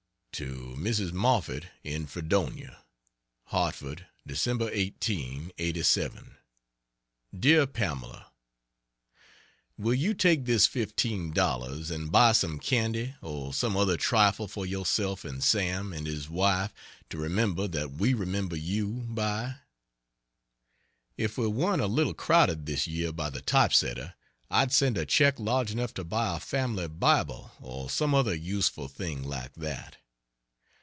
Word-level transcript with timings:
To 0.35 0.73
Mrs. 0.75 1.11
Moffett, 1.13 1.67
in 1.83 2.07
Fredonia: 2.07 2.83
HARTFORD, 3.49 4.07
Dec. 4.27 4.71
18, 4.73 5.51
'87. 5.55 6.37
DEAR 7.37 7.67
PAMELA, 7.67 8.31
will 9.77 9.93
you 9.93 10.15
take 10.15 10.45
this 10.45 10.67
$15 10.67 11.91
and 11.91 12.11
buy 12.11 12.31
some 12.31 12.57
candy 12.57 13.13
or 13.21 13.53
some 13.53 13.77
other 13.77 13.95
trifle 13.97 14.47
for 14.47 14.65
yourself 14.65 15.23
and 15.25 15.43
Sam 15.43 15.93
and 15.93 16.07
his 16.07 16.27
wife 16.27 16.73
to 17.11 17.17
remember 17.19 17.67
that 17.67 17.91
we 17.91 18.15
remember 18.15 18.55
you, 18.55 19.05
by? 19.09 19.57
If 21.17 21.37
we 21.37 21.45
weren't 21.45 21.83
a 21.83 21.87
little 21.87 22.15
crowded 22.15 22.65
this 22.65 22.87
year 22.87 23.11
by 23.11 23.29
the 23.29 23.41
typesetter, 23.41 24.15
I'd 24.49 24.73
send 24.73 24.97
a 24.97 25.05
check 25.05 25.39
large 25.39 25.69
enough 25.69 25.93
to 25.95 26.03
buy 26.03 26.35
a 26.35 26.39
family 26.39 26.87
Bible 26.87 27.51
or 27.61 27.91
some 27.91 28.15
other 28.15 28.33
useful 28.33 28.87
thing 28.87 29.21
like 29.21 29.53
that. 29.53 29.97